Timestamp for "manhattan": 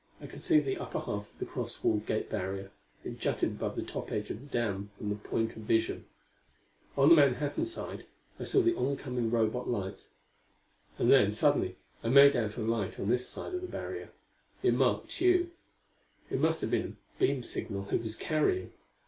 7.13-7.67